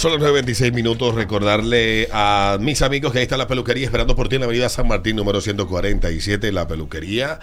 [0.00, 1.14] Son las 9.26 minutos.
[1.14, 4.70] Recordarle a mis amigos que ahí está la peluquería esperando por ti en la avenida
[4.70, 6.52] San Martín, número 147.
[6.52, 7.38] La peluquería.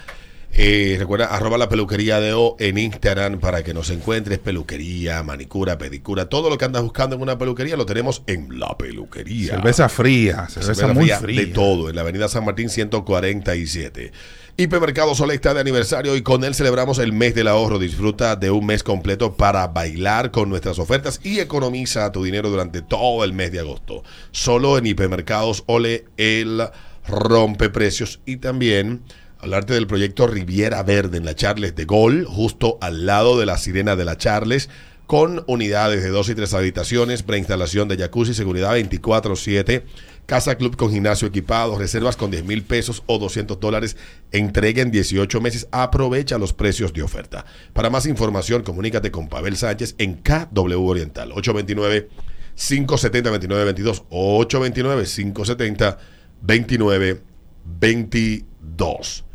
[0.59, 4.39] Eh, recuerda, arroba la peluquería de O en Instagram para que nos encuentres.
[4.39, 6.29] Peluquería, manicura, pedicura.
[6.29, 9.53] Todo lo que andas buscando en una peluquería lo tenemos en la peluquería.
[9.53, 11.41] Cerveza fría, cerveza, muy fría.
[11.41, 14.11] De todo, en la avenida San Martín 147.
[14.57, 17.77] Hipermercado Sol está de aniversario y con él celebramos el mes del ahorro.
[17.77, 22.81] Disfruta de un mes completo para bailar con nuestras ofertas y economiza tu dinero durante
[22.81, 24.01] todo el mes de agosto.
[24.31, 26.63] Solo en Hipermercados Ole el
[27.07, 29.03] rompe precios y también
[29.39, 33.57] hablarte del proyecto Riviera Verde en la Charles de Gol, justo al lado de la
[33.57, 34.69] Sirena de la Charles
[35.07, 39.83] con unidades de dos y tres habitaciones, preinstalación de jacuzzi, seguridad 24-7
[40.27, 43.95] Casa Club con gimnasio equipado, reservas con 10 mil pesos o 200 dólares,
[44.33, 47.45] entrega en 18 meses, aprovecha los precios de oferta.
[47.71, 52.09] Para más información, comunícate con Pavel Sánchez en KW Oriental, 829
[52.55, 55.97] 570 2922 829 570
[56.41, 59.26] 2922.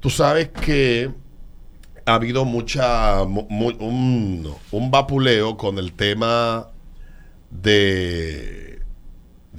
[0.00, 1.10] Tú sabes que
[2.06, 6.68] ha habido mucha un, un vapuleo con el tema
[7.50, 8.70] de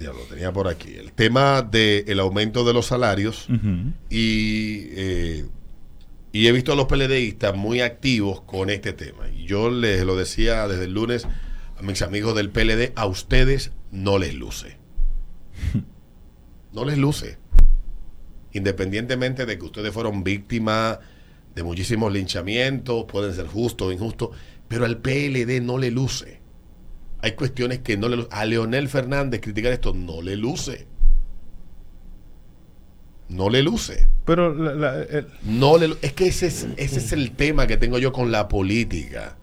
[0.09, 0.95] lo tenía por aquí.
[0.95, 3.47] El tema del aumento de los salarios
[4.09, 5.45] y, eh,
[6.31, 9.29] y he visto a los PLDistas muy activos con este tema.
[9.29, 11.27] Y yo les lo decía desde el lunes
[11.77, 14.77] a mis amigos del PLD, a ustedes no les luce.
[16.73, 17.37] No les luce.
[18.53, 20.99] Independientemente de que ustedes fueron víctimas
[21.55, 24.29] de muchísimos linchamientos, pueden ser justos o injustos,
[24.67, 26.41] pero al PLD no le luce
[27.21, 30.87] hay cuestiones que no le A Leonel Fernández criticar esto no le luce.
[33.29, 34.07] No le luce.
[34.25, 34.53] Pero
[35.43, 38.47] no le, es que ese es, ese es el tema que tengo yo con la
[38.47, 39.37] política.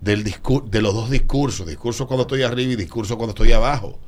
[0.00, 1.66] Del de los dos discursos.
[1.66, 4.00] Discurso cuando estoy arriba y discurso cuando estoy abajo.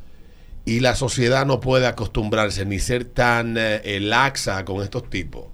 [0.64, 5.46] Y la sociedad no puede acostumbrarse ni ser tan eh, laxa con estos tipos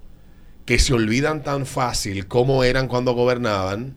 [0.65, 3.95] que se olvidan tan fácil cómo eran cuando gobernaban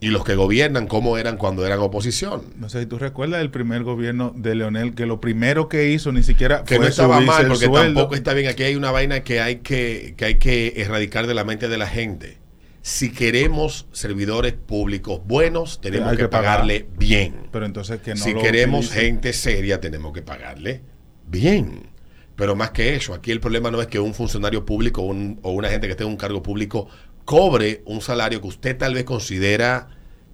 [0.00, 2.42] y los que gobiernan cómo eran cuando eran oposición.
[2.56, 6.10] No sé si tú recuerdas el primer gobierno de Leonel, que lo primero que hizo
[6.10, 8.48] ni siquiera que no estaba mal, porque tampoco está bien.
[8.48, 11.76] Aquí hay una vaina que hay que, que hay que erradicar de la mente de
[11.76, 12.39] la gente.
[12.82, 17.48] Si queremos servidores públicos buenos, tenemos que, pagarle bien.
[17.52, 20.82] Pero entonces que no Si queremos gente seria, tenemos que pagarle
[21.26, 21.90] bien.
[22.36, 25.68] Pero más que eso, aquí el problema no es que un funcionario público o una
[25.68, 26.88] gente que esté en un cargo público
[27.26, 29.88] cobre un salario que usted tal vez considera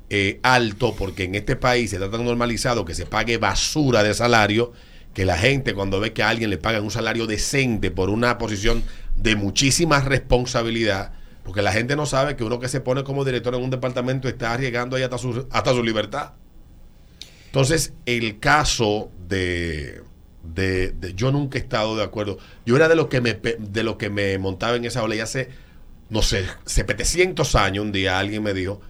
[0.09, 4.15] eh, alto, porque en este país se está tan normalizado que se pague basura de
[4.15, 4.73] salario,
[5.13, 8.39] que la gente cuando ve que a alguien le pagan un salario decente por una
[8.39, 8.85] posición
[9.17, 11.13] de muchísima responsabilidad,
[11.47, 14.29] porque la gente no sabe que uno que se pone como director en un departamento
[14.29, 16.33] está arriesgando ahí hasta su, hasta su libertad.
[17.47, 20.03] Entonces, el caso de,
[20.43, 22.37] de, yo nunca he estado de acuerdo.
[22.67, 25.21] Yo era de lo que me de lo que me montaba en esa ola y
[25.21, 25.49] hace
[26.09, 28.81] no sé, 700 años, un día alguien me dijo,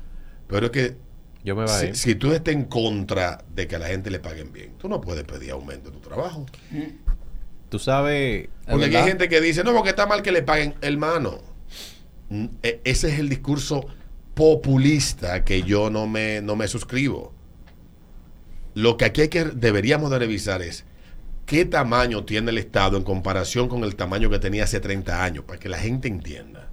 [0.49, 0.97] pero es que
[1.44, 4.53] Yo me si, si, tú estás en contra de que a la gente le paguen
[4.53, 6.47] bien, tú no puedes pedir aumento en tu trabajo.
[7.69, 8.49] Tú sabes...
[8.69, 11.56] Porque hay gente que dice, no, porque está mal que le paguen, hermano.
[12.31, 13.87] Mm, e, ese es el discurso
[14.34, 17.32] populista que yo no me, no me suscribo.
[18.75, 20.84] Lo que aquí hay que, deberíamos de revisar es
[21.47, 25.44] qué tamaño tiene el Estado en comparación con el tamaño que tenía hace 30 años,
[25.44, 26.69] para que la gente entienda.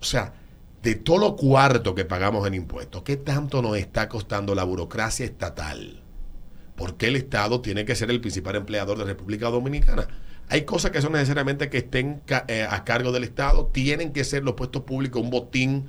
[0.00, 0.34] O sea,
[0.82, 5.24] de todo lo cuarto que pagamos en impuestos, ¿qué tanto nos está costando la burocracia
[5.24, 6.02] estatal?
[6.74, 10.08] ¿Por qué el Estado tiene que ser el principal empleador de República Dominicana?
[10.48, 14.44] Hay cosas que son necesariamente que estén eh, a cargo del Estado, tienen que ser
[14.44, 15.86] los puestos públicos un botín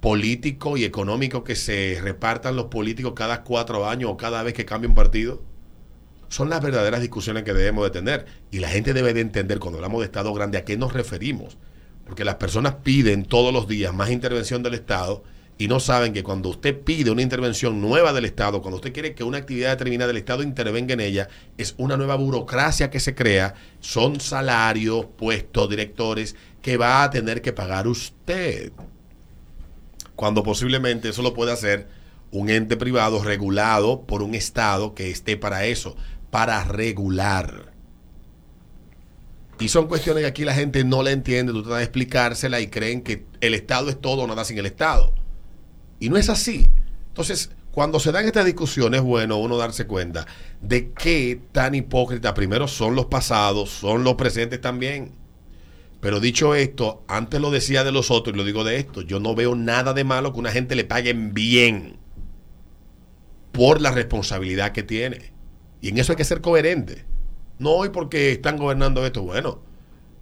[0.00, 4.64] político y económico que se repartan los políticos cada cuatro años o cada vez que
[4.64, 5.42] cambia un partido.
[6.28, 8.26] Son las verdaderas discusiones que debemos de tener.
[8.50, 11.58] Y la gente debe de entender cuando hablamos de Estado grande a qué nos referimos
[12.10, 15.22] porque las personas piden todos los días más intervención del Estado
[15.60, 19.14] y no saben que cuando usted pide una intervención nueva del Estado, cuando usted quiere
[19.14, 21.28] que una actividad determinada del Estado intervenga en ella,
[21.58, 27.42] es una nueva burocracia que se crea, son salarios, puestos, directores que va a tener
[27.42, 28.72] que pagar usted.
[30.16, 31.88] Cuando posiblemente eso lo puede hacer
[32.30, 35.94] un ente privado regulado por un Estado que esté para eso,
[36.30, 37.70] para regular.
[39.58, 42.68] Y son cuestiones que aquí la gente no le entiende, tú tratas de explicársela y
[42.68, 45.19] creen que el Estado es todo o nada sin el Estado.
[46.00, 46.66] Y no es así.
[47.08, 50.26] Entonces, cuando se dan estas discusiones, es bueno uno darse cuenta
[50.60, 55.12] de qué tan hipócrita primero son los pasados, son los presentes también.
[56.00, 59.20] Pero dicho esto, antes lo decía de los otros y lo digo de esto, yo
[59.20, 61.98] no veo nada de malo que una gente le paguen bien.
[63.52, 65.32] por la responsabilidad que tiene.
[65.80, 67.04] Y en eso hay que ser coherente.
[67.58, 69.22] No hoy porque están gobernando esto.
[69.22, 69.60] Bueno,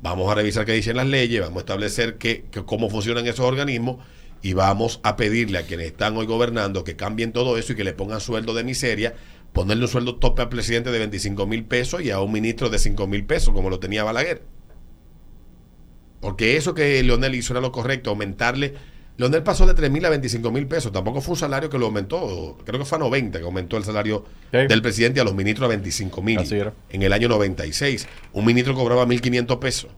[0.03, 3.99] vamos a revisar qué dicen las leyes, vamos a establecer que, cómo funcionan esos organismos
[4.43, 7.85] y vamos a pedirle a quienes están hoy gobernando que cambien todo eso y que
[7.85, 9.15] le pongan sueldo de miseria,
[9.53, 12.79] ponerle un sueldo tope al presidente de 25 mil pesos y a un ministro de
[12.79, 14.43] 5 mil pesos, como lo tenía Balaguer.
[16.21, 18.75] Porque eso que Leonel hizo era lo correcto, aumentarle.
[19.17, 20.93] Leonel pasó de 3 mil a 25 mil pesos.
[20.93, 22.57] Tampoco fue un salario que lo aumentó.
[22.65, 24.59] Creo que fue a 90 que aumentó el salario Sí.
[24.69, 26.39] del presidente a los ministros a 25 mil.
[26.91, 28.07] En el año 96.
[28.33, 29.91] Un ministro cobraba 1.500 pesos.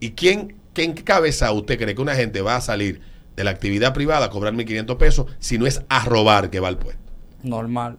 [0.00, 3.00] ¿Y quién, qué- en qué cabeza usted cree que una gente va a salir
[3.36, 6.68] de la actividad privada a cobrar 1.500 pesos si no es a robar que va
[6.68, 7.00] al puesto?
[7.42, 7.98] Normal.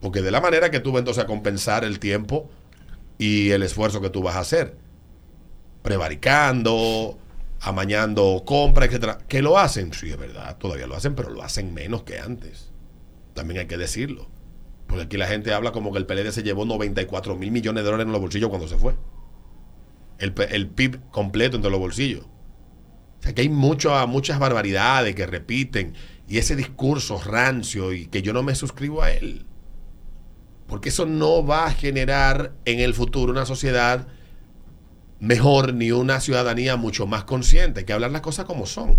[0.00, 2.48] Porque de la manera que tú vas entonces a compensar el tiempo
[3.18, 4.76] y el esfuerzo que tú vas a hacer.
[5.82, 7.18] Prevaricando,
[7.60, 9.18] amañando compra, etcétera.
[9.28, 9.92] ¿Que lo hacen?
[9.92, 12.70] Sí, es verdad, todavía lo hacen, pero lo hacen menos que antes.
[13.34, 14.28] También hay que decirlo.
[14.86, 17.90] Porque aquí la gente habla como que el PLD se llevó 94 mil millones de
[17.90, 18.94] dólares en los bolsillos cuando se fue.
[20.18, 22.24] El, el PIB completo entre los bolsillos.
[23.20, 25.94] O sea que hay mucho, muchas barbaridades que repiten
[26.28, 29.46] y ese discurso rancio y que yo no me suscribo a él.
[30.66, 34.06] Porque eso no va a generar en el futuro una sociedad
[35.20, 37.80] mejor ni una ciudadanía mucho más consciente.
[37.80, 38.96] Hay que hablar las cosas como son.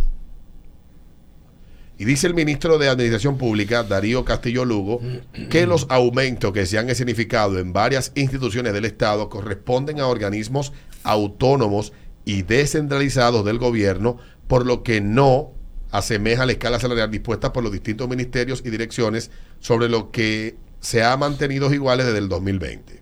[1.98, 5.02] Y dice el ministro de Administración Pública, Darío Castillo Lugo,
[5.50, 10.72] que los aumentos que se han escenificado en varias instituciones del Estado corresponden a organismos
[11.04, 11.94] autónomos
[12.26, 14.18] y descentralizados del gobierno,
[14.48, 15.52] por lo que no
[15.92, 21.04] asemeja la escala salarial dispuesta por los distintos ministerios y direcciones sobre lo que se
[21.04, 23.02] ha mantenido iguales desde el 2020.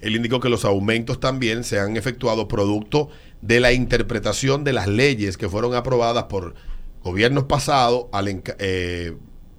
[0.00, 3.08] Él indicó que los aumentos también se han efectuado producto
[3.42, 6.54] de la interpretación de las leyes que fueron aprobadas por
[7.02, 9.16] gobiernos pasados al, eh,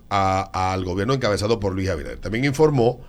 [0.09, 2.19] al gobierno encabezado por Luis Abinader.
[2.19, 3.01] También informó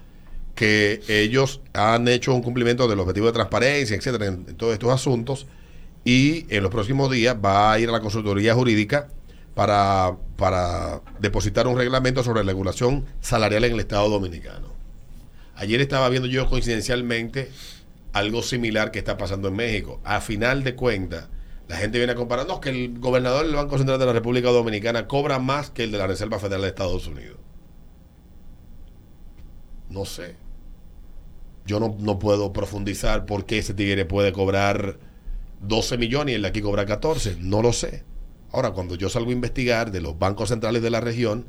[0.61, 5.47] que ellos han hecho un cumplimiento del objetivo de transparencia, etcétera, en, todos estos asuntos
[6.05, 9.09] y en los próximos días va a ir a la consultoría jurídica
[9.55, 14.75] para, para depositar un reglamento sobre regulación salarial en el Estado Dominicano.
[15.55, 17.51] Ayer estaba viendo yo coincidencialmente
[18.13, 19.99] algo similar que está pasando en México.
[20.05, 21.31] A final de cuentas,
[21.69, 24.51] la gente viene a comparar, no, que el gobernador del Banco Central de la República
[24.51, 27.39] Dominicana cobra más que el de la Reserva Federal de Estados Unidos.
[29.89, 30.50] No sé.
[31.67, 34.99] Yo no, no puedo profundizar por qué ese tigre puede cobrar
[35.61, 37.37] 12 millones y el de aquí cobra 14.
[37.41, 38.05] No lo sé.
[38.53, 41.47] Ahora, cuando yo salgo a investigar de los bancos centrales de la región,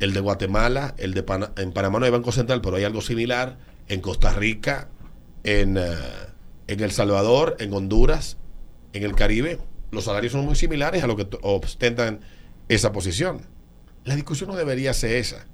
[0.00, 1.24] el de Guatemala, el de
[1.56, 4.88] en Panamá no hay banco central, pero hay algo similar en Costa Rica,
[5.44, 5.82] en, eh,
[6.66, 8.36] en El Salvador, en Honduras,
[8.92, 9.58] en el Caribe.
[9.90, 12.20] Los salarios son muy similares a lo que ostentan
[12.68, 13.42] esa posición.
[14.04, 15.46] La discusión no debería ser esa.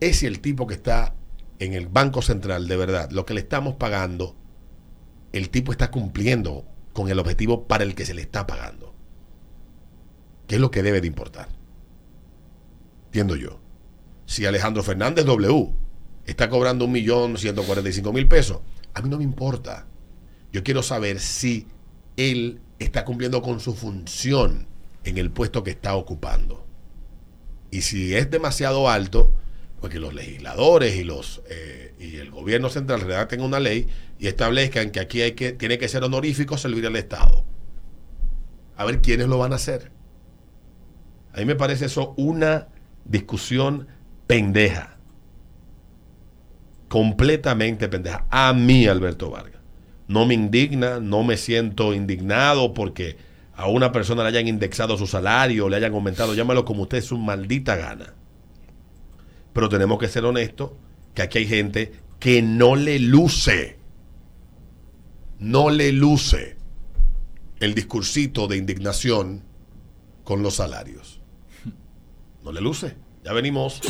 [0.00, 1.14] Es si el tipo que está
[1.60, 4.34] en el Banco Central, de verdad, lo que le estamos pagando,
[5.32, 6.64] el tipo está cumpliendo
[6.94, 8.94] con el objetivo para el que se le está pagando.
[10.48, 11.48] ¿Qué es lo que debe de importar?
[13.06, 13.60] Entiendo yo.
[14.24, 15.74] Si Alejandro Fernández W
[16.24, 17.62] está cobrando un millón ciento
[18.12, 18.60] mil pesos,
[18.94, 19.86] a mí no me importa.
[20.52, 21.66] Yo quiero saber si
[22.16, 24.66] él está cumpliendo con su función
[25.04, 26.66] en el puesto que está ocupando.
[27.70, 29.34] Y si es demasiado alto,
[29.80, 34.26] pues que los legisladores y los eh, y el gobierno central redacten una ley y
[34.26, 37.44] establezcan que aquí hay que tiene que ser honorífico servir al Estado.
[38.76, 39.90] A ver quiénes lo van a hacer.
[41.32, 42.68] A mí me parece eso una
[43.04, 43.88] discusión
[44.26, 44.96] pendeja.
[46.88, 48.26] Completamente pendeja.
[48.30, 49.60] A mí, Alberto Vargas.
[50.08, 53.16] No me indigna, no me siento indignado porque
[53.54, 57.16] a una persona le hayan indexado su salario, le hayan aumentado, llámalo como usted su
[57.16, 58.14] maldita gana.
[59.52, 60.72] Pero tenemos que ser honestos
[61.14, 63.78] que aquí hay gente que no le luce,
[65.38, 66.56] no le luce
[67.60, 69.42] el discursito de indignación
[70.24, 71.20] con los salarios.
[72.42, 72.96] No le luce.
[73.24, 73.80] Ya venimos.